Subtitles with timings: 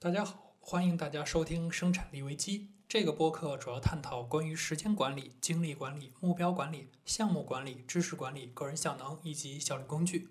[0.00, 10.28] 大家好，欢迎大家收听《生产力危机》这个播客，主要探讨关于时间管理、精力管理、目标管理、项目管理、知识管理、个人效能以及效率工具。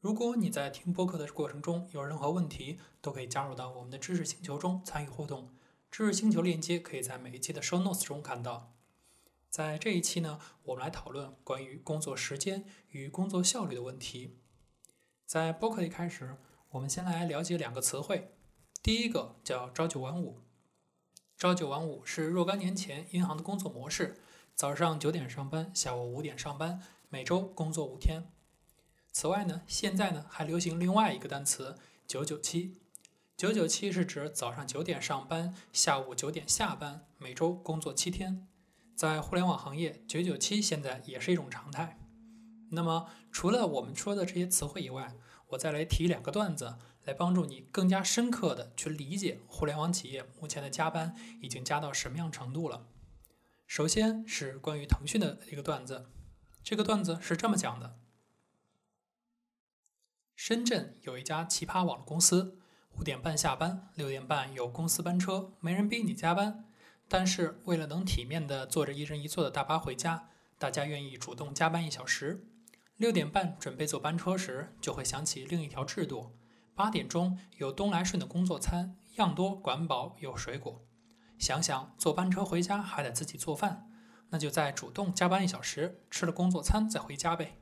[0.00, 5.54] 如果你在听播客的过程中有任何问题，都可以加入到我们的知识星球中参与互动。
[5.88, 8.74] 知识星球链接可以在每一期的 show notes 中看到。
[9.48, 14.40] 在这一期呢，我们来讨论关于工作时间与工作效率的问题。
[15.24, 16.36] 在播客一开始，
[16.70, 18.32] 我们先来了解两个词汇。
[18.86, 20.38] 第一个叫朝九晚五。
[21.36, 24.20] 朝九晚五是若干年前银行的工作模式，
[24.54, 28.30] 早上九点上班，下午五点上班，每周工作五天。
[29.10, 31.74] 此外呢，现在呢还流行另外一个单词
[32.06, 32.78] “九九七”。
[33.36, 38.46] 九九七是指早上九点上班，下午九点下班，每周工作七天。
[38.94, 41.98] 在互联网行业，九九七现在也是一种常态。
[42.70, 45.16] 那么，除了我们说的这些词汇以外，
[45.48, 46.76] 我再来提两个段子。
[47.06, 52.88] 来帮助你更加深刻的去理解互联网企业目前的加班已经加到什么样程度了。
[53.64, 56.10] 首先是关于腾讯的一个段子，
[56.64, 57.96] 这个段子是这么讲的：
[60.34, 62.58] 深圳有一家奇葩网络公司，
[62.98, 66.64] 五点半下班，六点半有公司班车，没人逼你加班，
[67.06, 72.44] 但是为了能体面的坐着一人一座的大巴回家，大家愿意主动加班一小时。
[72.96, 76.32] 六点半准备坐班车时，就会想起另一条制度。
[76.74, 80.82] 八点钟有东来顺的工作餐，样多管饱有水果。
[81.38, 83.90] 想想坐班车回家还得自己做饭，
[84.30, 87.58] 那就再主动加班一小时，吃了工作餐再回家呗。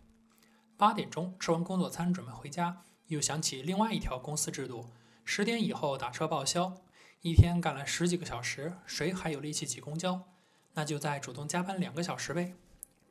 [0.77, 4.91] 八点钟吃完工作餐准备回家，又想起另外一条公司制度：
[5.25, 6.77] 十点以后打车报销。
[7.23, 10.29] 一天干了十几个小时，谁还有力气挤公交？
[10.75, 12.55] 那就再主动加班两个小时呗。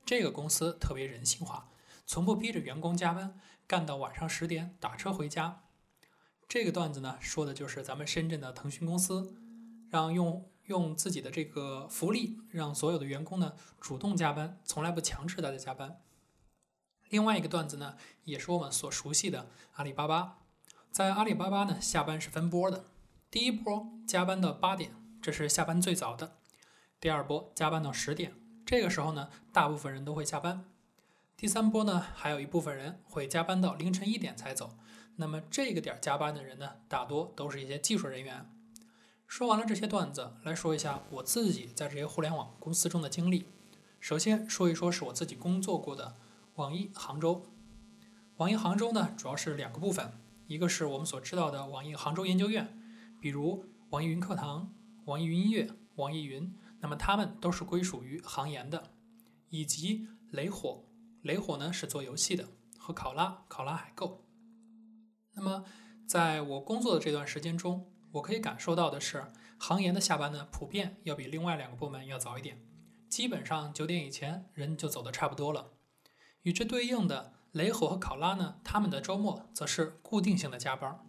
[0.05, 1.69] 这个公司特别人性化，
[2.05, 5.63] 从不逼着员工加班，干到晚上十点打车回家。
[6.47, 9.35] 这个段子呢，说的就是咱们深圳的腾讯公司，
[9.89, 15.99] 让用用自己的这个福利，让所有的员工呢主动加班，从来不强制大家加班。
[17.09, 20.39] 另外一个段子呢，也是我们所熟悉的阿里巴巴，
[20.91, 22.85] 在阿里巴巴呢，下班是分波的，
[23.31, 26.37] 第一波加班到八点，这是下班最早的；
[26.99, 28.33] 第二波加班到十点，
[28.65, 30.65] 这个时候呢，大部分人都会下班；
[31.43, 34.77] 第三波呢，还有一部分人会加班到凌晨一点才走。
[35.17, 38.49] 那么这个点加班的人呢，大多都是一些技术人员。
[39.27, 43.45] 说完了这些段子，来说一下我自己在这些互联网公司中的经历。
[43.99, 46.15] 首先说一说是我自己工作过的
[46.55, 47.45] 网易杭州。
[48.37, 50.13] 网易杭州呢，主要是两个部分，
[50.47, 52.81] 一个是我们所知道的网易杭州研究院，
[53.19, 54.73] 比如网易云课堂、
[55.07, 58.91] 网易云音乐、网易云，那么他们都是归属于杭研的，
[59.49, 60.85] 以及雷火，
[61.23, 62.47] 雷火呢是做游戏的，
[62.77, 64.25] 和考拉，考拉海购。
[65.33, 65.65] 那么，
[66.05, 72.61] 在我工作的这段时间中，我可以感受到的是，行研的下班呢，普遍要比另外两个部门要早一点，
[73.09, 75.71] 基本上九点以前人就走的差不多了。
[76.41, 80.99] 与之对应的，雷火和考拉呢，他们的周末则是固定性的加班。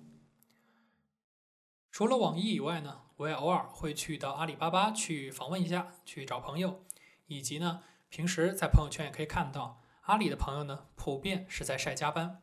[1.90, 6.84] 除了网易以外呢，我也偶尔会去到阿里巴巴去访问一下，去找朋友，
[7.26, 12.42] 以及呢，平时在朋友圈也可以看到，阿里的朋友呢，普遍是在晒加班。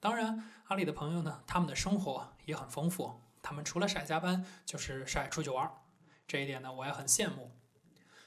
[0.00, 3.20] 当然，阿里的朋友呢，他们的生活也很丰富。
[3.42, 5.74] 他们除了晒加班，就是晒出去玩儿。
[6.26, 7.50] 这一点呢，我也很羡慕。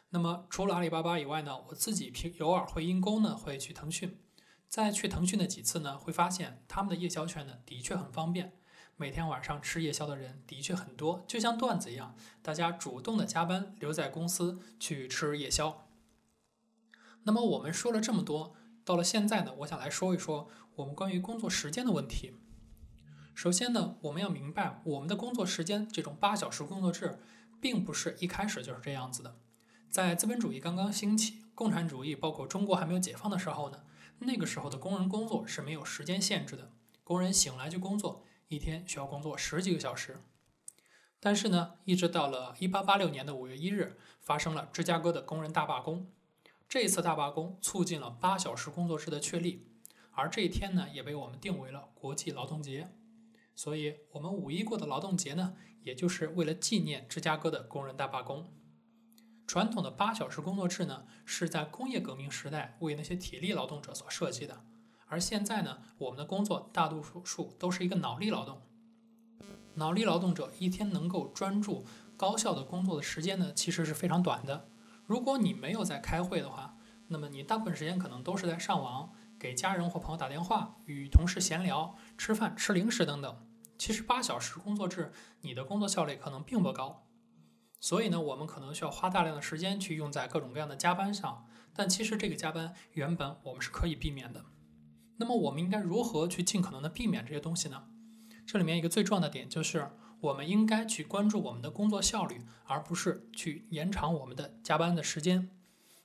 [0.10, 4.20] 那么，除了阿里巴巴以外呢，我自己平偶尔会因公呢，会去腾讯。
[4.68, 8.54] 在去腾讯的几次呢，会发现他们的夜宵券呢，的确很方便。
[8.98, 15.88] 每天晚上吃夜宵的人的确很多，就像段子一样，大家主动的加班留在公司去吃夜宵。
[17.24, 18.56] 那么，我们说了这么多。
[18.86, 22.36] 到了现在呢，我想来说一说我们关于工作时间的问题。
[23.34, 27.20] 首先呢，我们要明白我们的工作时间这种八小时工作制，
[27.60, 29.36] 并不是一开始就是这样子的。
[29.90, 33.84] 在资本主义刚刚兴起，共产主义包括中国还没有解放的时候呢，
[34.20, 36.72] 那个时候的工人工作是没有时间限制的，
[37.04, 40.22] 工人醒来就工作，一天需要工作十几个小时。
[41.20, 46.12] 但是呢，一直到了一八八六年的五月一日，发生了芝加哥的工人大罢工。
[46.68, 49.68] 这次大罢工促进了八小时工作制的确立，
[50.12, 52.92] 而这一天呢，也被我们定为了国际劳动节。
[53.56, 58.52] 所以，我们五一过的劳动节呢，也就是为了纪念芝加哥的工人大罢工。
[59.48, 64.66] 传统的八小时工作制呢，是在工业革命时代为那些体力劳动者所设计的，
[65.06, 68.62] 而现在呢，我们的工作大多数都是一个脑力劳动。
[69.76, 71.86] 脑力劳动者一天能够专注
[72.18, 74.68] 高效的工作的时间呢，其实是非常短的。
[75.06, 83.48] 如果你没有在开会的话，那么你大部分时间可能都是在上网、给家人或朋友打电话、与同事闲聊、吃饭、吃零食等等。
[83.78, 85.12] 其实八小时工作制，
[85.42, 87.06] 你的工作效率可能并不高。
[87.80, 91.46] 所以呢，我们可能需要花大量的时间去用在各种各样的加班上。
[91.74, 94.46] 但其实这个加班原本我们是可以避免的。
[95.18, 97.84] 那么我们应该如何去尽可能的避免这些东西呢？
[98.48, 99.92] 这里面一个最重要的点就是，
[100.26, 105.52] 我们应该去关注我们的工作效率，而不是去延长我们的加班的时间。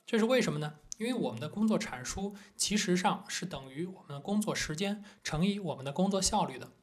[0.05, 0.79] 这是为什么呢？
[0.97, 6.73] 因为我们的工作产出其实上是等于我们的工作时间乘以我们的工作效率的。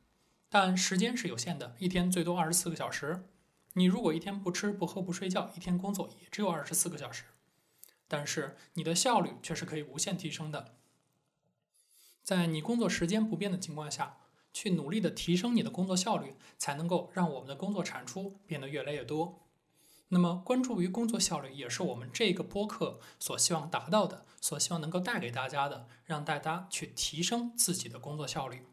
[0.48, 3.28] 但时间是有限的，一天最多二十四个小时。
[3.74, 7.24] 你如果一天不吃不喝不睡觉，一天工作也只有二十四个小时。
[8.08, 10.74] 但是你的效率却是可以无限提升的。
[12.24, 14.16] 在你工作时间不变的情况下，
[14.58, 19.38] 去努力的提升你的工作效率，才能够让我们的工作产出变得越来越多。
[20.08, 28.66] 那么，关注于工作效率，也是我们这个播客所希望达到的，所希望能够带给大家的，让大家去提升自己的工作效率。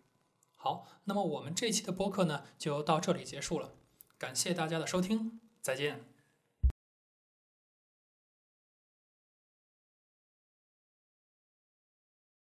[0.55, 3.73] 好，那么我们这期的播客呢，就到这里结束了。
[4.17, 6.14] 感谢大家的收听，再见。